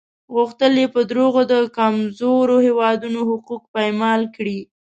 [0.35, 4.59] غوښتل یې په دروغو د کمزورو هېوادونو حقوق پایمال کړي.